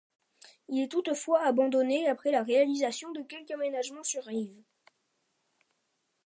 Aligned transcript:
Il 0.67 0.81
est 0.81 0.87
toutefois 0.87 1.45
abandonné 1.45 2.07
après 2.07 2.31
la 2.31 2.41
réalisation 2.41 3.11
de 3.11 3.21
quelques 3.21 3.51
aménagements 3.51 4.01
sur 4.03 4.23
rives. 4.23 4.63